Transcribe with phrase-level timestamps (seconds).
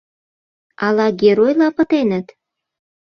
[0.85, 2.27] —Ала геройла пытеныт?